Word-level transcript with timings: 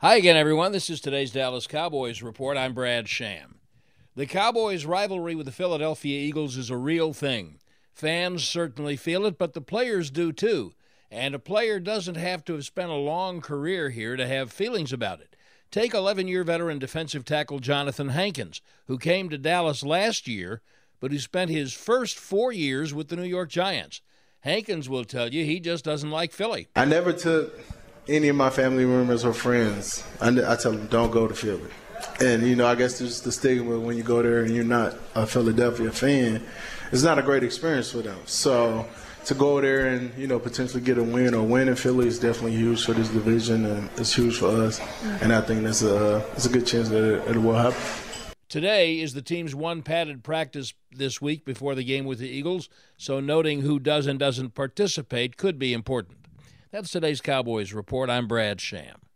Hi 0.00 0.14
again, 0.14 0.36
everyone. 0.36 0.70
This 0.70 0.90
is 0.90 1.00
today's 1.00 1.32
Dallas 1.32 1.66
Cowboys 1.66 2.22
report. 2.22 2.56
I'm 2.56 2.72
Brad 2.72 3.08
Sham. 3.08 3.58
The 4.14 4.26
Cowboys' 4.26 4.84
rivalry 4.84 5.34
with 5.34 5.46
the 5.46 5.50
Philadelphia 5.50 6.20
Eagles 6.20 6.56
is 6.56 6.70
a 6.70 6.76
real 6.76 7.12
thing. 7.12 7.58
Fans 7.94 8.46
certainly 8.46 8.94
feel 8.94 9.26
it, 9.26 9.38
but 9.38 9.54
the 9.54 9.60
players 9.60 10.12
do 10.12 10.30
too. 10.30 10.72
And 11.10 11.34
a 11.34 11.40
player 11.40 11.80
doesn't 11.80 12.14
have 12.14 12.44
to 12.44 12.52
have 12.52 12.64
spent 12.64 12.92
a 12.92 12.94
long 12.94 13.40
career 13.40 13.90
here 13.90 14.14
to 14.14 14.24
have 14.24 14.52
feelings 14.52 14.92
about 14.92 15.20
it. 15.20 15.34
Take 15.72 15.94
11 15.94 16.28
year 16.28 16.44
veteran 16.44 16.78
defensive 16.78 17.24
tackle 17.24 17.58
Jonathan 17.58 18.10
Hankins, 18.10 18.62
who 18.86 18.98
came 18.98 19.28
to 19.30 19.36
Dallas 19.36 19.82
last 19.82 20.28
year, 20.28 20.62
but 21.00 21.10
who 21.10 21.18
spent 21.18 21.50
his 21.50 21.72
first 21.72 22.16
four 22.20 22.52
years 22.52 22.94
with 22.94 23.08
the 23.08 23.16
New 23.16 23.24
York 23.24 23.50
Giants. 23.50 24.00
Hankins 24.42 24.88
will 24.88 25.04
tell 25.04 25.34
you 25.34 25.44
he 25.44 25.58
just 25.58 25.84
doesn't 25.84 26.12
like 26.12 26.30
Philly. 26.30 26.68
I 26.76 26.84
never 26.84 27.12
took 27.12 27.58
any 28.08 28.28
of 28.28 28.36
my 28.36 28.50
family 28.50 28.86
members 28.86 29.24
or 29.24 29.34
friends, 29.34 30.02
I, 30.20 30.28
I 30.28 30.56
tell 30.56 30.72
them 30.72 30.86
don't 30.86 31.10
go 31.10 31.28
to 31.28 31.34
Philly. 31.34 31.70
And 32.20 32.46
you 32.46 32.56
know, 32.56 32.66
I 32.66 32.74
guess 32.74 32.98
there's 32.98 33.20
the 33.20 33.32
stigma 33.32 33.78
when 33.78 33.96
you 33.96 34.02
go 34.02 34.22
there 34.22 34.42
and 34.42 34.54
you're 34.54 34.64
not 34.64 34.96
a 35.14 35.26
Philadelphia 35.26 35.90
fan. 35.90 36.44
It's 36.90 37.02
not 37.02 37.18
a 37.18 37.22
great 37.22 37.44
experience 37.44 37.90
for 37.92 37.98
them. 37.98 38.18
So 38.24 38.88
to 39.26 39.34
go 39.34 39.60
there 39.60 39.88
and 39.88 40.16
you 40.16 40.26
know 40.26 40.38
potentially 40.38 40.82
get 40.82 40.96
a 40.96 41.02
win 41.02 41.34
or 41.34 41.46
win 41.46 41.68
in 41.68 41.76
Philly 41.76 42.08
is 42.08 42.18
definitely 42.18 42.56
huge 42.56 42.84
for 42.84 42.92
this 42.92 43.08
division 43.08 43.66
and 43.66 43.90
it's 43.96 44.14
huge 44.14 44.38
for 44.38 44.48
us. 44.48 44.78
Mm. 44.78 45.22
And 45.22 45.32
I 45.32 45.40
think 45.40 45.64
that's 45.64 45.82
a 45.82 46.24
it's 46.32 46.46
a 46.46 46.50
good 46.50 46.66
chance 46.66 46.88
that 46.88 47.04
it, 47.04 47.36
it 47.36 47.38
will 47.38 47.54
happen. 47.54 47.80
Today 48.48 48.98
is 49.00 49.12
the 49.12 49.20
team's 49.20 49.54
one 49.54 49.82
padded 49.82 50.24
practice 50.24 50.72
this 50.90 51.20
week 51.20 51.44
before 51.44 51.74
the 51.74 51.84
game 51.84 52.06
with 52.06 52.18
the 52.18 52.28
Eagles, 52.28 52.70
so 52.96 53.20
noting 53.20 53.60
who 53.60 53.78
does 53.78 54.06
and 54.06 54.18
doesn't 54.18 54.54
participate 54.54 55.36
could 55.36 55.58
be 55.58 55.74
important. 55.74 56.27
That's 56.70 56.90
today's 56.90 57.22
Cowboys 57.22 57.72
Report. 57.72 58.10
I'm 58.10 58.28
Brad 58.28 58.60
Sham. 58.60 59.07